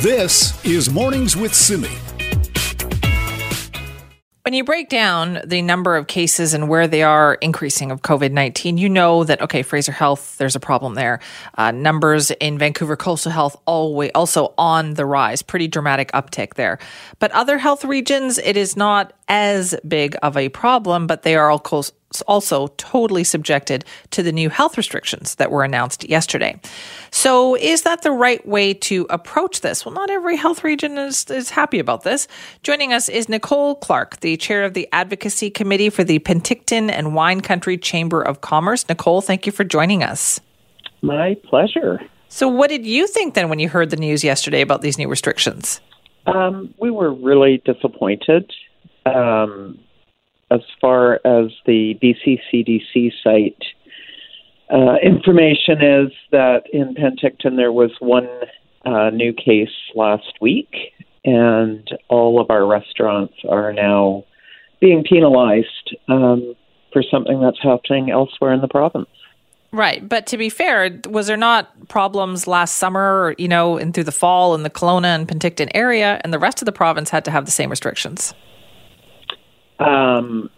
[0.00, 1.88] This is Mornings with Simi.
[4.44, 8.32] When you break down the number of cases and where they are increasing of COVID
[8.32, 11.20] 19, you know that, okay, Fraser Health, there's a problem there.
[11.56, 16.80] Uh, numbers in Vancouver Coastal Health always, also on the rise, pretty dramatic uptick there.
[17.20, 21.48] But other health regions, it is not as big of a problem, but they are
[22.22, 26.60] also totally subjected to the new health restrictions that were announced yesterday.
[27.10, 29.86] So, is that the right way to approach this?
[29.86, 32.28] Well, not every health region is, is happy about this.
[32.62, 37.14] Joining us is Nicole Clark, the chair of the Advocacy Committee for the Penticton and
[37.14, 38.88] Wine Country Chamber of Commerce.
[38.88, 40.40] Nicole, thank you for joining us.
[41.00, 42.00] My pleasure.
[42.28, 45.08] So, what did you think then when you heard the news yesterday about these new
[45.08, 45.80] restrictions?
[46.26, 48.50] Um, we were really disappointed.
[49.04, 49.78] Um,
[50.52, 53.62] as far as the BC CDC site,
[54.72, 58.28] uh, information is that in Penticton there was one
[58.84, 60.74] uh, new case last week,
[61.24, 64.24] and all of our restaurants are now
[64.80, 66.54] being penalized um,
[66.92, 69.08] for something that's happening elsewhere in the province.
[69.72, 74.04] Right, but to be fair, was there not problems last summer, you know, and through
[74.04, 77.24] the fall in the Kelowna and Penticton area, and the rest of the province had
[77.24, 78.34] to have the same restrictions?
[79.82, 80.50] Um,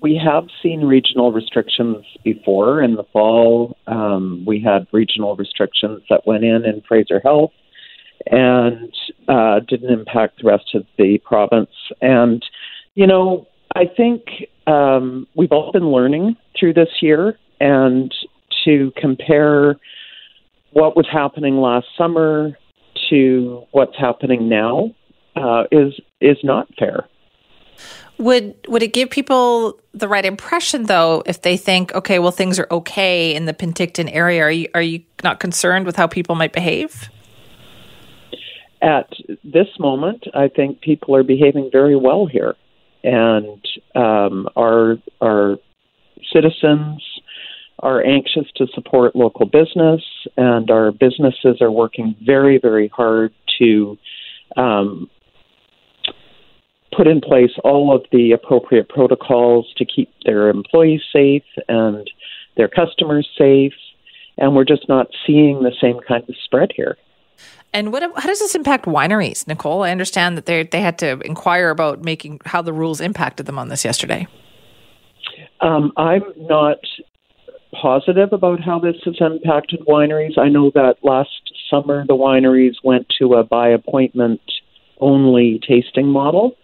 [0.00, 2.82] we have seen regional restrictions before.
[2.82, 7.52] In the fall, um, we had regional restrictions that went in in Fraser Health
[8.26, 8.92] and
[9.28, 11.70] uh, didn't impact the rest of the province.
[12.00, 12.44] And,
[12.94, 14.22] you know, I think
[14.66, 18.12] um, we've all been learning through this year and
[18.64, 19.76] to compare
[20.72, 22.58] what was happening last summer
[23.10, 24.90] to what's happening now
[25.36, 27.08] uh, is is not fair.
[28.18, 32.58] Would would it give people the right impression though if they think, okay, well things
[32.58, 34.42] are okay in the Penticton area?
[34.42, 37.08] Are you are you not concerned with how people might behave?
[38.80, 39.08] At
[39.44, 42.54] this moment, I think people are behaving very well here,
[43.02, 45.56] and um, our our
[46.32, 47.02] citizens
[47.78, 50.02] are anxious to support local business,
[50.36, 53.98] and our businesses are working very very hard to
[54.56, 55.08] um,
[56.96, 62.10] put in place all of the appropriate protocols to keep their employees safe and
[62.56, 63.74] their customers safe.
[64.38, 66.96] And we're just not seeing the same kind of spread here.
[67.74, 69.82] And what, how does this impact wineries, Nicole?
[69.82, 73.58] I understand that they they had to inquire about making how the rules impacted them
[73.58, 74.26] on this yesterday.
[75.60, 76.78] Um, I'm not
[77.80, 80.36] positive about how this has impacted wineries.
[80.36, 81.30] I know that last
[81.70, 84.40] summer the wineries went to a by appointment
[85.00, 86.56] only tasting model,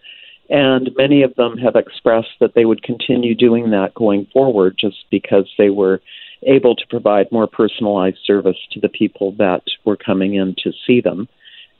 [0.49, 5.05] and many of them have expressed that they would continue doing that going forward just
[5.11, 6.01] because they were
[6.43, 11.01] able to provide more personalized service to the people that were coming in to see
[11.01, 11.27] them.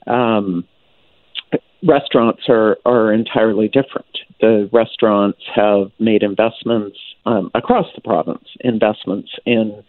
[0.06, 0.64] Um,
[1.86, 4.06] restaurants are, are entirely different.
[4.40, 9.82] The restaurants have made investments um, across the province, investments in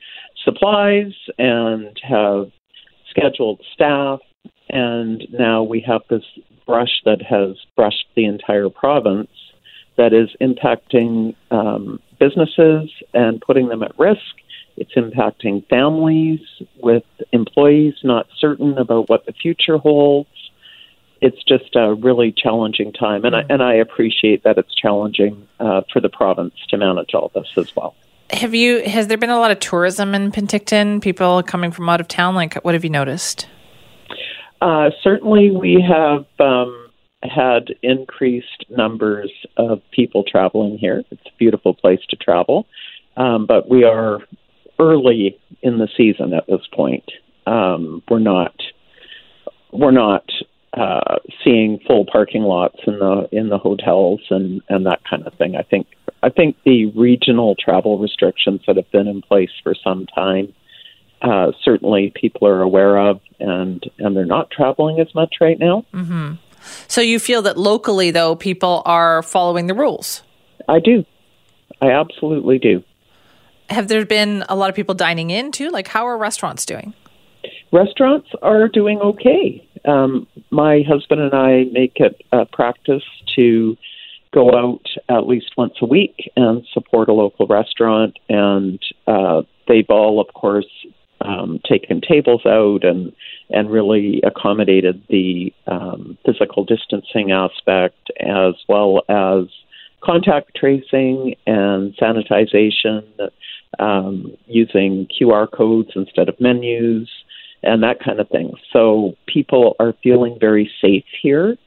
[0.44, 2.52] supplies, and have
[3.10, 4.20] scheduled staff.
[4.72, 6.24] And now we have this
[6.66, 9.30] brush that has brushed the entire province
[9.98, 14.22] that is impacting um, businesses and putting them at risk.
[14.78, 16.40] It's impacting families
[16.82, 17.04] with
[17.34, 20.30] employees not certain about what the future holds.
[21.22, 25.82] it's just a really challenging time, and I and I appreciate that it's challenging uh,
[25.92, 27.94] for the province to manage all this as well.
[28.32, 28.82] Have you?
[28.84, 31.02] Has there been a lot of tourism in Penticton?
[31.02, 32.34] People coming from out of town.
[32.34, 33.48] Like, what have you noticed?
[34.62, 36.88] Uh, certainly, we have um,
[37.24, 41.04] had increased numbers of people traveling here.
[41.10, 42.68] It's a beautiful place to travel,
[43.18, 44.20] um, but we are
[44.80, 47.06] early in the season at this point.
[47.48, 48.54] Um, we're not
[49.72, 50.26] we're not
[50.74, 55.34] uh, seeing full parking lots in the in the hotels and and that kind of
[55.36, 55.56] thing.
[55.56, 55.88] I think
[56.22, 60.54] I think the regional travel restrictions that have been in place for some time
[61.22, 65.86] uh, certainly people are aware of, and and they're not traveling as much right now.
[65.94, 66.34] Mm-hmm.
[66.88, 70.22] So you feel that locally, though, people are following the rules.
[70.68, 71.06] I do.
[71.82, 72.84] I absolutely do.
[73.70, 75.70] Have there been a lot of people dining in too?
[75.70, 76.94] Like, how are restaurants doing?
[77.72, 79.68] Restaurants are doing okay.
[79.86, 83.04] Um, my husband and I make it a practice
[83.38, 83.78] to
[84.34, 88.18] go out at least once a week and support a local restaurant.
[88.30, 90.68] And uh, they've all, of course,
[91.26, 93.14] um, taken tables out and
[93.50, 99.46] and really accommodated the um, physical distancing aspect as well as
[100.02, 103.04] contact tracing and sanitization,
[103.80, 107.10] um, using QR codes instead of menus,
[107.64, 108.54] and that kind of thing.
[108.74, 111.58] So people are feeling very safe here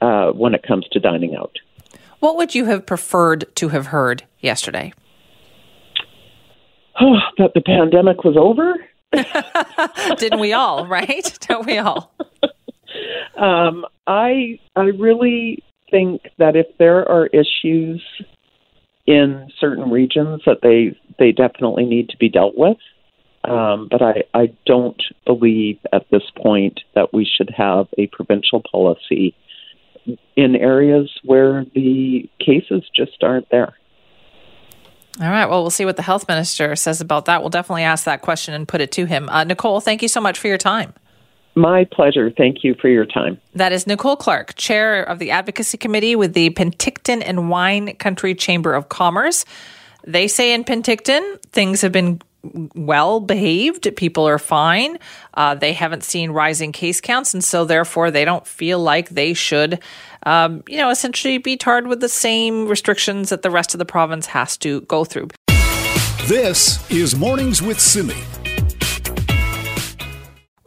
[0.00, 1.56] uh, when it comes to dining out.
[2.20, 4.92] What would you have preferred to have heard yesterday?
[7.00, 8.74] Oh, that the pandemic was over.
[10.18, 11.38] Didn't we all, right?
[11.48, 12.12] Don't we all?
[13.36, 18.02] Um, I I really think that if there are issues
[19.06, 22.76] in certain regions that they they definitely need to be dealt with.
[23.44, 28.62] Um, but I, I don't believe at this point that we should have a provincial
[28.70, 29.34] policy
[30.36, 33.74] in areas where the cases just aren't there.
[35.20, 35.46] All right.
[35.46, 37.40] Well, we'll see what the health minister says about that.
[37.40, 39.28] We'll definitely ask that question and put it to him.
[39.28, 40.94] Uh, Nicole, thank you so much for your time.
[41.56, 42.30] My pleasure.
[42.30, 43.40] Thank you for your time.
[43.54, 48.34] That is Nicole Clark, chair of the advocacy committee with the Penticton and Wine Country
[48.36, 49.44] Chamber of Commerce.
[50.06, 52.22] They say in Penticton, things have been
[52.74, 53.94] well behaved.
[53.96, 54.98] People are fine.
[55.34, 59.34] Uh, they haven't seen rising case counts, and so therefore they don't feel like they
[59.34, 59.80] should,
[60.24, 63.84] um, you know, essentially be tarred with the same restrictions that the rest of the
[63.86, 65.28] province has to go through.
[66.26, 68.16] This is Mornings with Simi.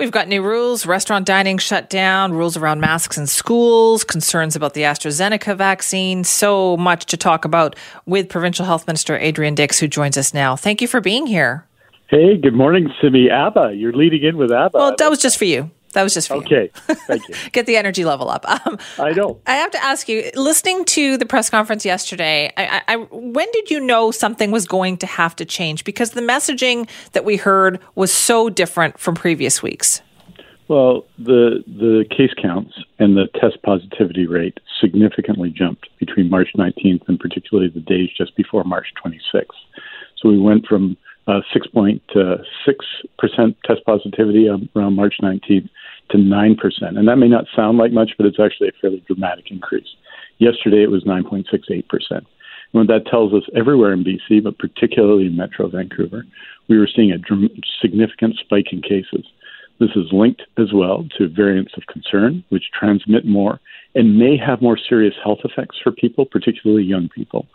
[0.01, 4.73] We've got new rules, restaurant dining shut down, rules around masks in schools, concerns about
[4.73, 6.23] the AstraZeneca vaccine.
[6.23, 7.75] So much to talk about
[8.07, 10.55] with Provincial Health Minister Adrian Dix, who joins us now.
[10.55, 11.67] Thank you for being here.
[12.11, 13.29] Hey, good morning, Simi.
[13.29, 13.75] ABBA.
[13.75, 14.77] You're leading in with ABBA.
[14.77, 15.71] Well, that was just for you.
[15.93, 16.63] That was just for okay.
[16.63, 16.69] you.
[16.89, 17.35] Okay, thank you.
[17.53, 18.43] Get the energy level up.
[18.67, 19.39] Um, I know.
[19.47, 23.71] I have to ask you, listening to the press conference yesterday, I, I, when did
[23.71, 25.85] you know something was going to have to change?
[25.85, 30.01] Because the messaging that we heard was so different from previous weeks.
[30.67, 37.07] Well, the the case counts and the test positivity rate significantly jumped between March 19th
[37.07, 39.45] and particularly the days just before March 26th.
[40.17, 45.69] So we went from Uh, 6.6% test positivity um, around March 19th
[46.09, 46.57] to 9%.
[46.81, 49.87] And that may not sound like much, but it's actually a fairly dramatic increase.
[50.39, 51.83] Yesterday it was 9.68%.
[52.09, 52.25] And
[52.71, 56.25] what that tells us everywhere in BC, but particularly in Metro Vancouver,
[56.67, 57.19] we were seeing a
[57.81, 59.25] significant spike in cases.
[59.79, 63.59] This is linked as well to variants of concern, which transmit more
[63.95, 67.47] and may have more serious health effects for people, particularly young people.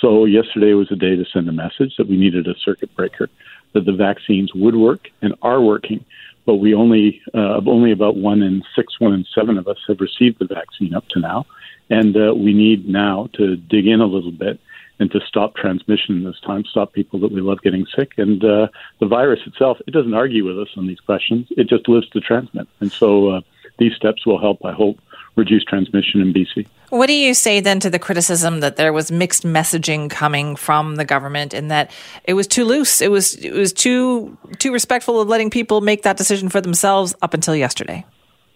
[0.00, 3.30] So, yesterday was a day to send a message that we needed a circuit breaker,
[3.72, 6.04] that the vaccines would work and are working,
[6.46, 10.00] but we only uh, only about one in six, one in seven of us have
[10.00, 11.46] received the vaccine up to now,
[11.90, 14.60] and uh, we need now to dig in a little bit
[15.00, 18.12] and to stop transmission this time, stop people that we love getting sick.
[18.16, 18.68] And uh,
[19.00, 22.20] the virus itself, it doesn't argue with us on these questions; it just lives to
[22.20, 22.68] transmit.
[22.80, 23.40] And so uh,
[23.78, 24.98] these steps will help, I hope,
[25.36, 26.66] reduce transmission in BC.
[26.90, 30.96] What do you say then to the criticism that there was mixed messaging coming from
[30.96, 31.90] the government and that
[32.24, 33.00] it was too loose?
[33.00, 37.14] It was it was too too respectful of letting people make that decision for themselves
[37.22, 38.04] up until yesterday.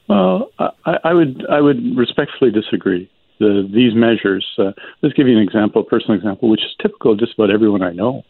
[0.08, 3.10] Well, I, I would I would respectfully disagree.
[3.40, 4.44] The, these measures.
[4.58, 7.50] Uh, let's give you an example, a personal example, which is typical of just about
[7.50, 8.24] everyone I know.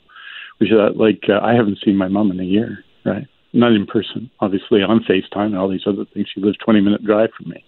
[0.59, 3.27] Which is uh, like uh, I haven't seen my mom in a year, right?
[3.53, 6.29] Not in person, obviously on FaceTime and all these other things.
[6.35, 7.65] She lives 20 minute drive from me.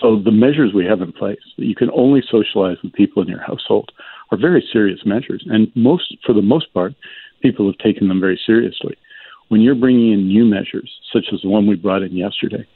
[0.00, 3.28] So the measures we have in place that you can only socialize with people in
[3.28, 3.92] your household
[4.30, 6.94] are very serious measures, and most, for the most part,
[7.42, 8.96] people have taken them very seriously.
[9.48, 12.66] When you're bringing in new measures, such as the one we brought in yesterday,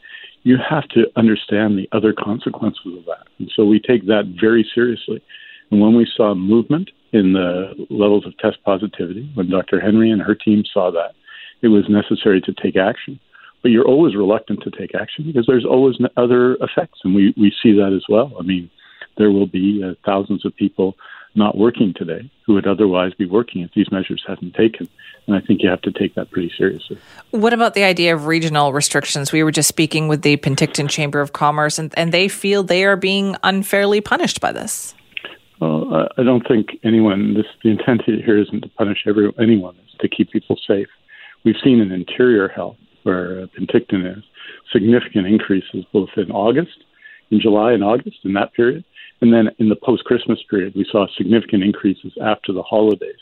[0.43, 3.27] you have to understand the other consequences of that.
[3.39, 5.23] And so we take that very seriously.
[5.71, 9.81] And when we saw movement in the levels of test positivity, when Dr.
[9.81, 11.15] Henry and her team saw that,
[11.63, 13.19] it was necessary to take action.
[13.63, 17.51] But you're always reluctant to take action because there's always other effects, and we, we
[17.63, 18.33] see that as well.
[18.39, 18.71] I mean,
[19.17, 20.97] there will be uh, thousands of people
[21.35, 24.89] not working today who would otherwise be working if these measures hadn't taken.
[25.27, 26.99] And I think you have to take that pretty seriously.
[27.31, 29.33] What about the idea of regional restrictions?
[29.33, 32.85] We were just speaking with the Penticton Chamber of Commerce, and, and they feel they
[32.85, 34.95] are being unfairly punished by this.
[35.61, 37.35] Well, I don't think anyone.
[37.35, 39.77] This the intent here isn't to punish every, anyone.
[39.85, 40.89] It's to keep people safe.
[41.45, 44.25] We've seen in interior health, where uh, Penticton is,
[44.73, 46.85] significant increases both in August,
[47.31, 48.85] in July and August, in that period,
[49.21, 53.21] and then in the post Christmas period, we saw significant increases after the holidays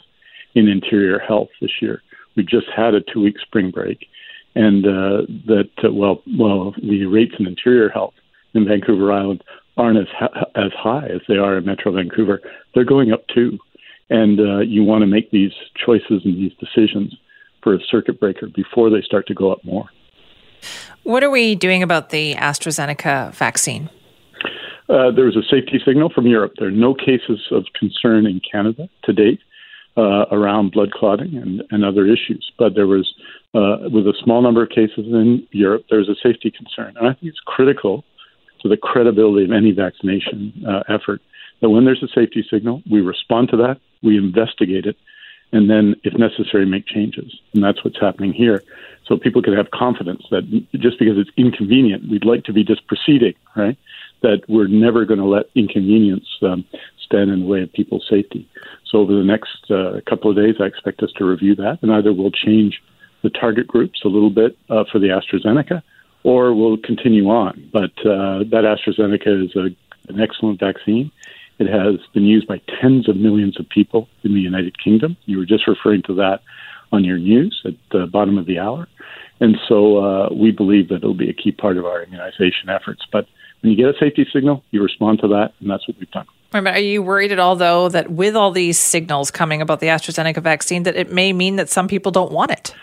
[0.55, 2.03] in interior health this year.
[2.37, 4.07] We just had a two week spring break,
[4.55, 8.15] and uh, that, uh, well, well, the rates in interior health
[8.55, 9.43] in Vancouver Island
[9.77, 12.41] aren't as, ha- as high as they are in Metro Vancouver.
[12.75, 13.59] They're going up too.
[14.11, 15.53] And uh, you want to make these
[15.87, 17.17] choices and these decisions
[17.63, 19.89] for a circuit breaker before they start to go up more.
[21.05, 23.91] What are we doing about the AstraZeneca vaccine?
[24.89, 26.53] Uh, there was a safety signal from Europe.
[26.59, 29.41] There are no cases of concern in Canada to date
[29.97, 33.13] uh, around blood clotting and, and, other issues, but there was,
[33.55, 36.95] uh, with a small number of cases in Europe, there was a safety concern.
[36.97, 38.05] And I think it's critical
[38.63, 41.21] to the credibility of any vaccination uh, effort
[41.61, 44.97] that when there's a safety signal, we respond to that, we investigate it,
[45.53, 47.39] and then, if necessary, make changes.
[47.55, 48.63] And that's what's happening here.
[49.07, 50.43] So people can have confidence that
[50.75, 53.77] just because it's inconvenient, we'd like to be just proceeding, right?
[54.23, 56.65] that we're never going to let inconvenience um,
[57.05, 58.49] stand in the way of people's safety.
[58.87, 61.93] So over the next uh, couple of days, I expect us to review that, and
[61.93, 62.83] either we'll change
[63.23, 65.83] the target groups a little bit uh, for the AstraZeneca,
[66.25, 67.69] or we'll continue on.
[67.73, 69.75] But uh, that AstraZeneca is a,
[70.09, 71.11] an excellent vaccine.
[71.63, 75.17] It has been used by tens of millions of people in the United Kingdom.
[75.27, 76.41] You were just referring to that
[76.91, 78.89] on your news at the bottom of the hour.
[79.41, 83.03] And so uh, we believe that it'll be a key part of our immunization efforts.
[83.13, 83.29] But
[83.61, 86.27] when you get a safety signal, you respond to that, and that's what we've done.
[86.53, 90.43] Are you worried at all, though, that with all these signals coming about the AstraZeneca
[90.43, 92.75] vaccine, that it may mean that some people don't want it?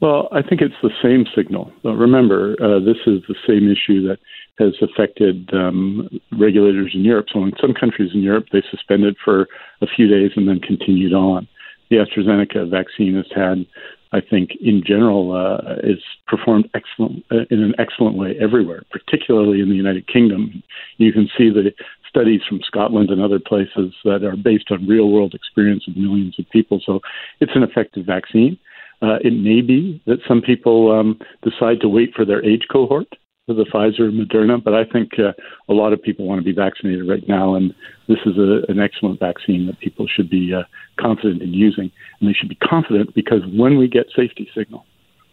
[0.00, 1.72] Well, I think it's the same signal.
[1.82, 4.18] But remember, uh, this is the same issue that
[4.58, 7.26] has affected um, regulators in Europe.
[7.32, 9.48] So, in some countries in Europe, they suspended for
[9.80, 11.48] a few days and then continued on.
[11.88, 13.64] The AstraZeneca vaccine has had
[14.12, 19.60] I think in general uh, is performed excellent uh, in an excellent way everywhere, particularly
[19.60, 20.62] in the United Kingdom.
[20.98, 21.72] You can see the
[22.08, 26.38] studies from Scotland and other places that are based on real world experience of millions
[26.38, 26.80] of people.
[26.84, 27.00] So
[27.40, 28.58] it's an effective vaccine.
[29.02, 33.08] Uh, it may be that some people um, decide to wait for their age cohort
[33.46, 35.32] for the Pfizer and Moderna, but I think uh,
[35.68, 37.72] a lot of people want to be vaccinated right now, and
[38.08, 40.62] this is a, an excellent vaccine that people should be uh,
[40.98, 41.92] confident in using.
[42.20, 44.84] And they should be confident because when we get safety signal,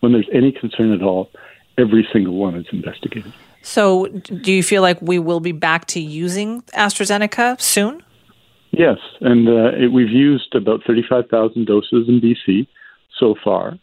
[0.01, 1.31] when there's any concern at all,
[1.77, 3.33] every single one is investigated.
[3.63, 8.03] So, do you feel like we will be back to using AstraZeneca soon?
[8.71, 12.67] Yes, and uh, it, we've used about 35,000 doses in BC
[13.23, 13.79] so far.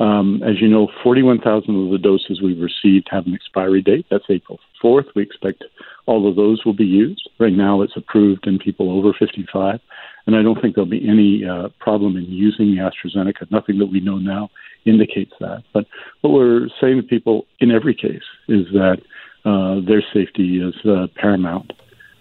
[0.00, 4.04] Um, as you know, 41,000 of the doses we've received have an expiry date.
[4.10, 5.06] That's April 4th.
[5.14, 5.64] We expect
[6.06, 7.28] all of those will be used.
[7.38, 9.78] Right now, it's approved in people over 55,
[10.26, 13.50] and I don't think there'll be any uh, problem in using the AstraZeneca.
[13.50, 14.50] Nothing that we know now
[14.84, 15.62] indicates that.
[15.72, 15.86] But
[16.22, 18.98] what we're saying to people in every case is that
[19.44, 21.72] uh, their safety is uh, paramount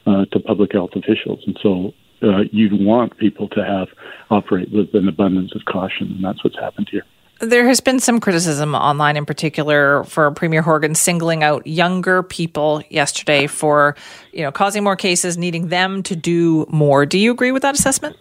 [0.05, 1.93] uh, to public health officials, and so
[2.23, 3.87] uh, you'd want people to have
[4.29, 7.03] operate with an abundance of caution, and that's what's happened here.
[7.39, 12.83] There has been some criticism online, in particular, for Premier Horgan singling out younger people
[12.89, 13.95] yesterday for,
[14.31, 17.07] you know, causing more cases, needing them to do more.
[17.07, 18.15] Do you agree with that assessment?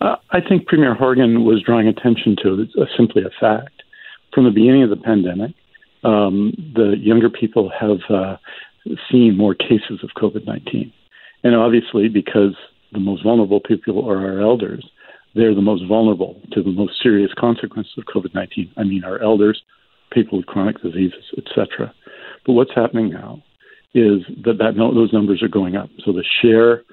[0.00, 3.82] Uh, I think Premier Horgan was drawing attention to uh, simply a fact.
[4.32, 5.52] From the beginning of the pandemic,
[6.04, 8.36] um, the younger people have uh,
[9.10, 10.92] seen more cases of COVID 19.
[11.42, 12.54] And obviously, because
[12.92, 14.88] the most vulnerable people are our elders,
[15.34, 18.72] they're the most vulnerable to the most serious consequences of COVID 19.
[18.76, 19.62] I mean, our elders,
[20.10, 21.92] people with chronic diseases, etc.
[22.46, 23.42] But what's happening now
[23.94, 25.90] is that, that no, those numbers are going up.
[26.04, 26.84] So the share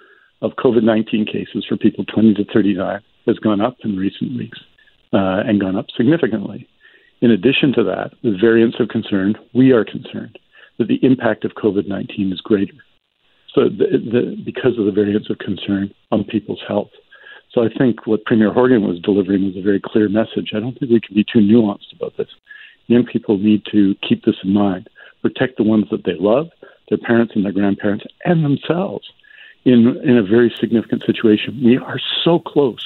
[0.41, 4.59] of COVID 19 cases for people 20 to 39 has gone up in recent weeks
[5.13, 6.67] uh, and gone up significantly.
[7.21, 10.37] In addition to that, the variants of concern, we are concerned
[10.77, 12.73] that the impact of COVID 19 is greater.
[13.53, 16.89] So, the, the, because of the variants of concern on people's health.
[17.53, 20.51] So I think what Premier Horgan was delivering was a very clear message.
[20.55, 22.29] I don't think we can be too nuanced about this.
[22.87, 24.89] Young people need to keep this in mind.
[25.21, 26.49] protect the ones that they love,
[26.89, 29.07] their parents and their grandparents, and themselves
[29.65, 31.61] in, in a very significant situation.
[31.63, 32.83] We are so close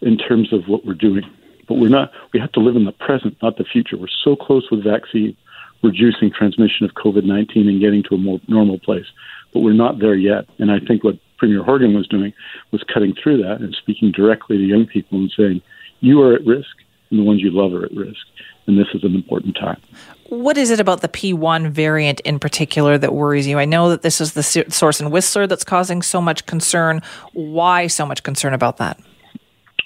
[0.00, 1.24] in terms of what we're doing,
[1.68, 3.96] but we're not, we have to live in the present, not the future.
[3.96, 5.36] We're so close with vaccine,
[5.82, 9.06] reducing transmission of COVID 19 and getting to a more normal place,
[9.52, 10.46] but we're not there yet.
[10.58, 12.32] And I think what Premier Horgan was doing
[12.70, 15.62] was cutting through that and speaking directly to young people and saying,
[16.00, 16.68] you are at risk
[17.10, 18.20] and the ones you love are at risk.
[18.66, 19.80] And this is an important time.
[20.28, 23.58] What is it about the P1 variant in particular that worries you?
[23.58, 27.02] I know that this is the source in Whistler that's causing so much concern.
[27.32, 29.00] Why so much concern about that?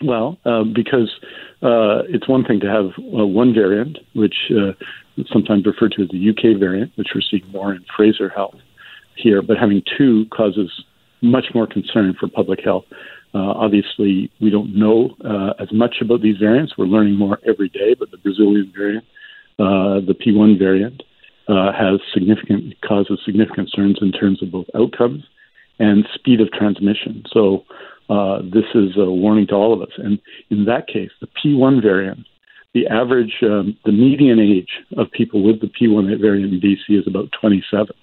[0.02, 1.18] Well, uh, because
[1.62, 4.72] uh, it's one thing to have uh, one variant, which uh,
[5.16, 8.56] is sometimes referred to as the UK variant, which we're seeing more in Fraser Health
[9.16, 10.70] here, but having two causes
[11.22, 12.84] much more concern for public health.
[13.34, 16.74] Uh, obviously, we don't know uh, as much about these variants.
[16.78, 19.04] We're learning more every day, but the Brazilian variant,
[19.58, 21.02] uh, the P1 variant,
[21.48, 25.24] uh, has significant causes significant concerns in terms of both outcomes
[25.78, 27.24] and speed of transmission.
[27.32, 27.64] So
[28.08, 29.92] uh, this is a warning to all of us.
[29.98, 32.26] And in that case, the P1 variant,
[32.72, 37.06] the average, um, the median age of people with the P1 variant in BC is
[37.06, 37.94] about 27.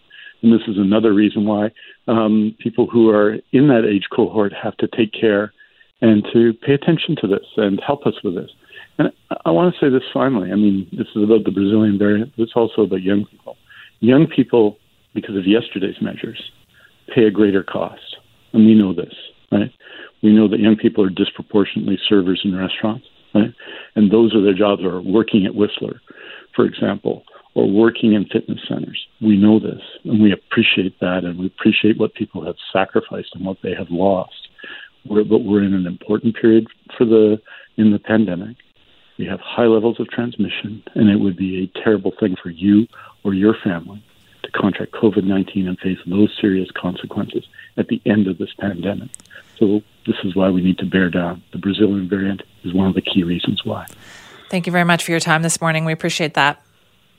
[0.41, 1.71] And this is another reason why
[2.07, 5.53] um, people who are in that age cohort have to take care
[6.01, 8.49] and to pay attention to this and help us with this.
[8.97, 9.11] And
[9.45, 10.51] I want to say this finally.
[10.51, 13.57] I mean, this is about the Brazilian variant, but it's also about young people.
[13.99, 14.77] Young people,
[15.13, 16.41] because of yesterday's measures,
[17.13, 18.17] pay a greater cost.
[18.53, 19.13] And we know this,
[19.51, 19.71] right?
[20.23, 23.53] We know that young people are disproportionately servers in restaurants, right?
[23.95, 26.01] And those are their jobs, are working at Whistler,
[26.55, 27.23] for example,
[27.53, 29.07] or working in fitness centers.
[29.19, 33.45] We know this and we appreciate that and we appreciate what people have sacrificed and
[33.45, 34.47] what they have lost.
[35.05, 37.41] We're, but we're in an important period for the
[37.77, 38.57] in the pandemic.
[39.17, 42.87] We have high levels of transmission, and it would be a terrible thing for you
[43.23, 44.03] or your family
[44.43, 47.45] to contract COVID 19 and face those serious consequences
[47.77, 49.09] at the end of this pandemic.
[49.57, 51.43] So, this is why we need to bear down.
[51.51, 53.85] The Brazilian variant is one of the key reasons why.
[54.49, 55.85] Thank you very much for your time this morning.
[55.85, 56.61] We appreciate that.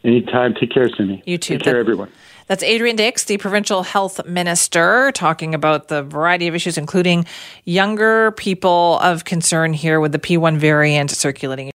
[0.04, 0.54] Anytime.
[0.54, 1.22] Take care, Simi.
[1.26, 1.58] You too.
[1.58, 2.10] Take care, everyone.
[2.48, 7.24] That's Adrian Dix, the provincial health minister, talking about the variety of issues, including
[7.64, 11.68] younger people of concern here with the P1 variant circulating.